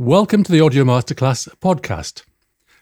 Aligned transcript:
Welcome 0.00 0.44
to 0.44 0.52
the 0.52 0.60
Audio 0.60 0.84
Masterclass 0.84 1.48
podcast. 1.56 2.22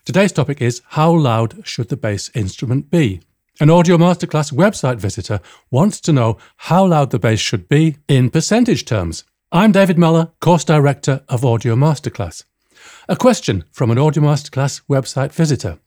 Today's 0.05 0.33
topic 0.33 0.61
is 0.61 0.83
How 0.89 1.11
loud 1.11 1.67
should 1.67 1.89
the 1.89 1.97
bass 1.97 2.31
instrument 2.35 2.91
be? 2.91 3.23
An 3.59 3.71
Audio 3.71 3.97
Masterclass 3.97 4.53
website 4.53 4.99
visitor 4.99 5.41
wants 5.71 5.99
to 6.03 6.13
know 6.13 6.37
how 6.59 6.85
loud 6.85 7.13
the 7.13 7.19
bass 7.19 7.41
should 7.41 7.71
be 7.71 7.97
in 8.07 8.29
percentage 8.29 8.85
terms. 8.85 9.25
I'm 9.51 9.73
David 9.73 9.97
Mellor, 9.97 10.33
course 10.41 10.63
director 10.63 11.25
of 11.27 11.43
Audio 11.43 11.75
Masterclass. 11.75 12.45
A 13.09 13.17
question 13.17 13.65
from 13.73 13.91
an 13.91 13.97
Audio 13.97 14.23
Masterclass 14.23 14.83
website 14.83 15.33
visitor. 15.33 15.79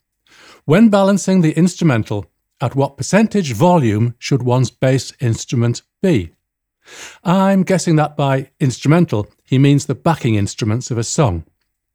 When 0.65 0.89
balancing 0.89 1.41
the 1.41 1.53
instrumental, 1.53 2.25
at 2.59 2.73
what 2.73 2.97
percentage 2.97 3.53
volume 3.53 4.15
should 4.17 4.41
one's 4.41 4.71
bass 4.71 5.13
instrument 5.19 5.83
be? 6.01 6.31
I'm 7.23 7.61
guessing 7.61 7.97
that 7.97 8.17
by 8.17 8.49
instrumental, 8.59 9.27
he 9.49 9.57
means 9.57 9.85
the 9.85 9.95
backing 9.95 10.35
instruments 10.35 10.91
of 10.91 10.97
a 10.97 11.03
song. 11.03 11.43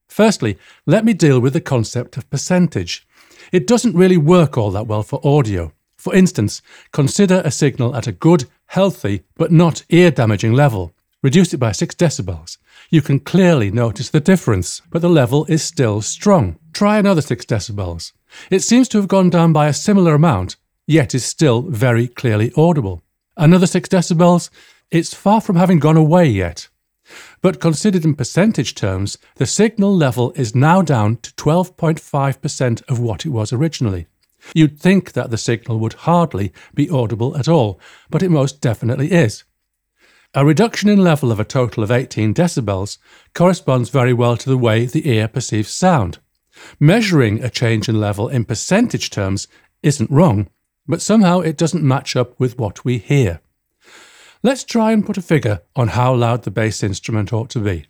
Firstly, 0.08 0.58
let 0.86 1.04
me 1.04 1.12
deal 1.12 1.38
with 1.38 1.52
the 1.52 1.60
concept 1.60 2.16
of 2.16 2.28
percentage. 2.28 3.06
It 3.52 3.66
doesn't 3.66 3.96
really 3.96 4.16
work 4.16 4.58
all 4.58 4.72
that 4.72 4.86
well 4.86 5.04
for 5.04 5.20
audio. 5.24 5.72
For 5.96 6.14
instance, 6.14 6.60
consider 6.92 7.42
a 7.44 7.50
signal 7.50 7.94
at 7.94 8.06
a 8.08 8.12
good, 8.12 8.46
healthy, 8.66 9.22
but 9.36 9.52
not 9.52 9.84
ear 9.88 10.10
damaging 10.10 10.52
level. 10.52 10.92
Reduce 11.22 11.54
it 11.54 11.58
by 11.58 11.72
6 11.72 11.94
decibels. 11.94 12.58
You 12.90 13.00
can 13.00 13.20
clearly 13.20 13.70
notice 13.70 14.10
the 14.10 14.20
difference, 14.20 14.82
but 14.90 15.00
the 15.00 15.08
level 15.08 15.46
is 15.46 15.62
still 15.62 16.02
strong. 16.02 16.58
Try 16.72 16.98
another 16.98 17.22
6 17.22 17.46
decibels. 17.46 18.12
It 18.50 18.60
seems 18.60 18.88
to 18.88 18.98
have 18.98 19.08
gone 19.08 19.30
down 19.30 19.52
by 19.52 19.68
a 19.68 19.72
similar 19.72 20.14
amount, 20.14 20.56
yet 20.86 21.14
is 21.14 21.24
still 21.24 21.62
very 21.62 22.08
clearly 22.08 22.52
audible. 22.56 23.02
Another 23.36 23.66
6 23.66 23.88
decibels, 23.88 24.50
it's 24.90 25.14
far 25.14 25.40
from 25.40 25.56
having 25.56 25.78
gone 25.78 25.96
away 25.96 26.26
yet. 26.26 26.68
But 27.42 27.60
considered 27.60 28.04
in 28.04 28.14
percentage 28.14 28.74
terms, 28.74 29.18
the 29.36 29.46
signal 29.46 29.94
level 29.94 30.32
is 30.32 30.54
now 30.54 30.82
down 30.82 31.16
to 31.18 31.32
12.5% 31.34 32.82
of 32.88 32.98
what 32.98 33.24
it 33.26 33.30
was 33.30 33.52
originally. 33.52 34.06
You'd 34.54 34.78
think 34.78 35.12
that 35.12 35.30
the 35.30 35.38
signal 35.38 35.78
would 35.78 35.94
hardly 35.94 36.52
be 36.74 36.90
audible 36.90 37.36
at 37.36 37.48
all, 37.48 37.80
but 38.10 38.22
it 38.22 38.28
most 38.30 38.60
definitely 38.60 39.12
is. 39.12 39.44
A 40.34 40.44
reduction 40.44 40.88
in 40.88 40.98
level 40.98 41.30
of 41.30 41.38
a 41.38 41.44
total 41.44 41.84
of 41.84 41.92
18 41.92 42.34
decibels 42.34 42.98
corresponds 43.34 43.88
very 43.88 44.12
well 44.12 44.36
to 44.36 44.48
the 44.50 44.58
way 44.58 44.84
the 44.84 45.08
ear 45.08 45.28
perceives 45.28 45.70
sound. 45.70 46.18
Measuring 46.80 47.42
a 47.42 47.50
change 47.50 47.88
in 47.88 48.00
level 48.00 48.28
in 48.28 48.44
percentage 48.44 49.10
terms 49.10 49.46
isn't 49.82 50.10
wrong, 50.10 50.48
but 50.86 51.00
somehow 51.00 51.40
it 51.40 51.56
doesn't 51.56 51.84
match 51.84 52.16
up 52.16 52.38
with 52.38 52.58
what 52.58 52.84
we 52.84 52.98
hear. 52.98 53.40
Let's 54.44 54.62
try 54.62 54.92
and 54.92 55.06
put 55.06 55.16
a 55.16 55.22
figure 55.22 55.62
on 55.74 55.88
how 55.88 56.14
loud 56.14 56.42
the 56.42 56.50
bass 56.50 56.82
instrument 56.82 57.32
ought 57.32 57.48
to 57.48 57.60
be. 57.60 57.86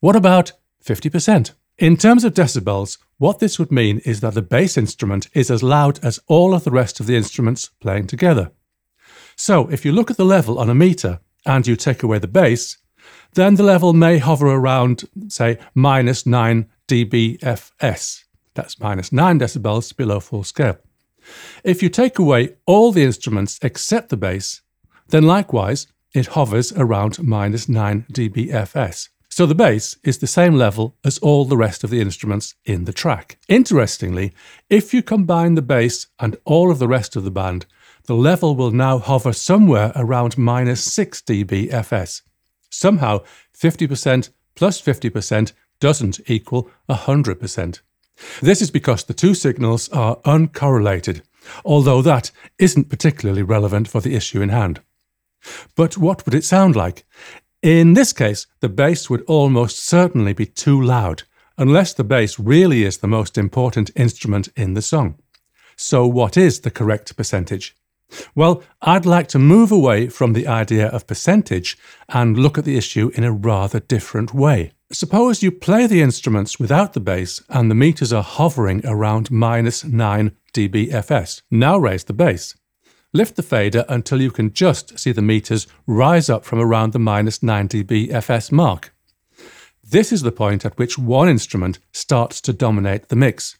What 0.00 0.14
about 0.14 0.52
50%? 0.84 1.52
In 1.78 1.96
terms 1.96 2.24
of 2.24 2.34
decibels, 2.34 2.98
what 3.16 3.38
this 3.38 3.58
would 3.58 3.72
mean 3.72 4.00
is 4.00 4.20
that 4.20 4.34
the 4.34 4.42
bass 4.42 4.76
instrument 4.76 5.28
is 5.32 5.50
as 5.50 5.62
loud 5.62 5.98
as 6.04 6.20
all 6.26 6.52
of 6.52 6.64
the 6.64 6.70
rest 6.70 7.00
of 7.00 7.06
the 7.06 7.16
instruments 7.16 7.70
playing 7.80 8.06
together. 8.06 8.52
So, 9.34 9.66
if 9.68 9.86
you 9.86 9.92
look 9.92 10.10
at 10.10 10.18
the 10.18 10.26
level 10.26 10.58
on 10.58 10.68
a 10.68 10.74
meter 10.74 11.20
and 11.46 11.66
you 11.66 11.74
take 11.74 12.02
away 12.02 12.18
the 12.18 12.28
bass, 12.28 12.76
then 13.32 13.54
the 13.54 13.62
level 13.62 13.94
may 13.94 14.18
hover 14.18 14.48
around, 14.48 15.04
say, 15.28 15.58
minus 15.74 16.26
9 16.26 16.66
dBFS. 16.86 18.24
That's 18.52 18.78
minus 18.78 19.10
9 19.10 19.40
decibels 19.40 19.96
below 19.96 20.20
full 20.20 20.44
scale. 20.44 20.76
If 21.64 21.82
you 21.82 21.88
take 21.88 22.18
away 22.18 22.56
all 22.66 22.92
the 22.92 23.04
instruments 23.04 23.58
except 23.62 24.10
the 24.10 24.18
bass, 24.18 24.60
then 25.08 25.22
likewise 25.22 25.86
it 26.14 26.28
hovers 26.28 26.72
around 26.72 27.22
minus 27.22 27.68
9 27.68 28.06
dBFS. 28.12 29.08
So 29.28 29.46
the 29.46 29.54
bass 29.54 29.96
is 30.04 30.18
the 30.18 30.28
same 30.28 30.54
level 30.54 30.96
as 31.04 31.18
all 31.18 31.44
the 31.44 31.56
rest 31.56 31.82
of 31.82 31.90
the 31.90 32.00
instruments 32.00 32.54
in 32.64 32.84
the 32.84 32.92
track. 32.92 33.36
Interestingly, 33.48 34.32
if 34.70 34.94
you 34.94 35.02
combine 35.02 35.56
the 35.56 35.62
bass 35.62 36.06
and 36.20 36.36
all 36.44 36.70
of 36.70 36.78
the 36.78 36.86
rest 36.86 37.16
of 37.16 37.24
the 37.24 37.32
band, 37.32 37.66
the 38.04 38.14
level 38.14 38.54
will 38.54 38.70
now 38.70 38.98
hover 38.98 39.32
somewhere 39.32 39.90
around 39.96 40.38
minus 40.38 40.84
6 40.84 41.22
dBFS. 41.22 42.22
Somehow, 42.70 43.22
50% 43.58 44.30
plus 44.54 44.80
50% 44.80 45.52
doesn't 45.80 46.20
equal 46.30 46.70
100%. 46.88 47.80
This 48.40 48.62
is 48.62 48.70
because 48.70 49.02
the 49.02 49.14
two 49.14 49.34
signals 49.34 49.88
are 49.88 50.16
uncorrelated, 50.18 51.22
although 51.64 52.02
that 52.02 52.30
isn't 52.58 52.88
particularly 52.88 53.42
relevant 53.42 53.88
for 53.88 54.00
the 54.00 54.14
issue 54.14 54.40
in 54.42 54.50
hand. 54.50 54.80
But 55.74 55.96
what 55.96 56.24
would 56.24 56.34
it 56.34 56.44
sound 56.44 56.76
like? 56.76 57.04
In 57.62 57.94
this 57.94 58.12
case, 58.12 58.46
the 58.60 58.68
bass 58.68 59.08
would 59.08 59.22
almost 59.22 59.78
certainly 59.78 60.32
be 60.32 60.46
too 60.46 60.80
loud, 60.80 61.22
unless 61.56 61.94
the 61.94 62.04
bass 62.04 62.38
really 62.38 62.84
is 62.84 62.98
the 62.98 63.06
most 63.06 63.38
important 63.38 63.90
instrument 63.96 64.48
in 64.56 64.74
the 64.74 64.82
song. 64.82 65.16
So, 65.76 66.06
what 66.06 66.36
is 66.36 66.60
the 66.60 66.70
correct 66.70 67.16
percentage? 67.16 67.74
Well, 68.34 68.62
I'd 68.82 69.06
like 69.06 69.28
to 69.28 69.38
move 69.38 69.72
away 69.72 70.08
from 70.08 70.32
the 70.32 70.46
idea 70.46 70.88
of 70.88 71.06
percentage 71.06 71.76
and 72.08 72.38
look 72.38 72.58
at 72.58 72.64
the 72.64 72.76
issue 72.76 73.10
in 73.14 73.24
a 73.24 73.32
rather 73.32 73.80
different 73.80 74.34
way. 74.34 74.72
Suppose 74.92 75.42
you 75.42 75.50
play 75.50 75.86
the 75.86 76.02
instruments 76.02 76.60
without 76.60 76.92
the 76.92 77.00
bass 77.00 77.42
and 77.48 77.70
the 77.70 77.74
meters 77.74 78.12
are 78.12 78.22
hovering 78.22 78.86
around 78.86 79.30
minus 79.30 79.84
9 79.84 80.36
dBFS. 80.52 81.42
Now 81.50 81.78
raise 81.78 82.04
the 82.04 82.12
bass. 82.12 82.54
Lift 83.16 83.36
the 83.36 83.44
fader 83.44 83.84
until 83.88 84.20
you 84.20 84.32
can 84.32 84.52
just 84.52 84.98
see 84.98 85.12
the 85.12 85.22
meters 85.22 85.68
rise 85.86 86.28
up 86.28 86.44
from 86.44 86.58
around 86.58 86.92
the 86.92 86.98
minus 86.98 87.44
9 87.44 87.68
dBFS 87.68 88.50
mark. 88.50 88.92
This 89.84 90.10
is 90.12 90.22
the 90.22 90.32
point 90.32 90.64
at 90.64 90.76
which 90.78 90.98
one 90.98 91.28
instrument 91.28 91.78
starts 91.92 92.40
to 92.40 92.52
dominate 92.52 93.10
the 93.10 93.16
mix. 93.16 93.56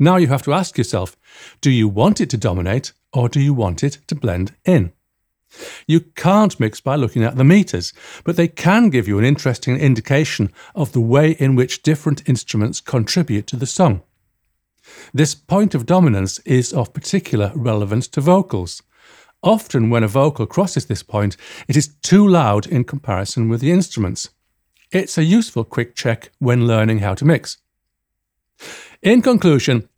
Now 0.00 0.16
you 0.16 0.26
have 0.26 0.42
to 0.42 0.52
ask 0.52 0.76
yourself 0.76 1.16
do 1.60 1.70
you 1.70 1.86
want 1.86 2.20
it 2.20 2.28
to 2.30 2.36
dominate 2.36 2.92
or 3.12 3.28
do 3.28 3.40
you 3.40 3.54
want 3.54 3.84
it 3.84 3.98
to 4.08 4.16
blend 4.16 4.56
in? 4.64 4.92
You 5.86 6.00
can't 6.00 6.58
mix 6.58 6.80
by 6.80 6.96
looking 6.96 7.22
at 7.22 7.36
the 7.36 7.44
meters, 7.44 7.92
but 8.24 8.36
they 8.36 8.48
can 8.48 8.90
give 8.90 9.06
you 9.06 9.16
an 9.20 9.24
interesting 9.24 9.78
indication 9.78 10.52
of 10.74 10.90
the 10.90 11.00
way 11.00 11.36
in 11.38 11.54
which 11.54 11.84
different 11.84 12.28
instruments 12.28 12.80
contribute 12.80 13.46
to 13.46 13.56
the 13.56 13.64
song. 13.64 14.02
This 15.14 15.34
point 15.34 15.74
of 15.74 15.86
dominance 15.86 16.38
is 16.40 16.72
of 16.72 16.92
particular 16.92 17.52
relevance 17.54 18.08
to 18.08 18.20
vocals. 18.20 18.82
Often, 19.42 19.90
when 19.90 20.02
a 20.02 20.08
vocal 20.08 20.46
crosses 20.46 20.86
this 20.86 21.02
point, 21.02 21.36
it 21.68 21.76
is 21.76 21.94
too 22.02 22.26
loud 22.26 22.66
in 22.66 22.84
comparison 22.84 23.48
with 23.48 23.60
the 23.60 23.70
instruments. 23.70 24.30
It's 24.90 25.16
a 25.16 25.24
useful 25.24 25.64
quick 25.64 25.94
check 25.94 26.32
when 26.38 26.66
learning 26.66 27.00
how 27.00 27.14
to 27.14 27.24
mix. 27.24 27.58
In 29.02 29.22
conclusion, 29.22 29.88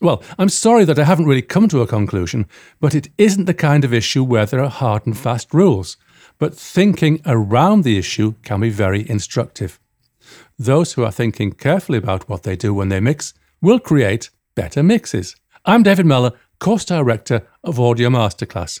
well, 0.00 0.22
I'm 0.38 0.48
sorry 0.48 0.84
that 0.84 0.98
I 0.98 1.04
haven't 1.04 1.26
really 1.26 1.42
come 1.42 1.68
to 1.68 1.82
a 1.82 1.86
conclusion, 1.86 2.46
but 2.80 2.94
it 2.94 3.08
isn't 3.18 3.44
the 3.44 3.54
kind 3.54 3.84
of 3.84 3.94
issue 3.94 4.24
where 4.24 4.46
there 4.46 4.62
are 4.62 4.70
hard 4.70 5.06
and 5.06 5.16
fast 5.16 5.52
rules. 5.54 5.96
But 6.38 6.56
thinking 6.56 7.20
around 7.26 7.82
the 7.82 7.98
issue 7.98 8.34
can 8.42 8.60
be 8.60 8.70
very 8.70 9.08
instructive. 9.08 9.78
Those 10.58 10.92
who 10.92 11.04
are 11.04 11.12
thinking 11.12 11.52
carefully 11.52 11.98
about 11.98 12.28
what 12.28 12.42
they 12.42 12.56
do 12.56 12.74
when 12.74 12.88
they 12.88 13.00
mix 13.00 13.34
will 13.60 13.78
create 13.78 14.30
better 14.54 14.82
mixes. 14.82 15.36
I'm 15.64 15.82
David 15.82 16.06
Mellor, 16.06 16.32
course 16.58 16.84
director 16.84 17.46
of 17.62 17.78
Audio 17.78 18.08
Masterclass. 18.08 18.80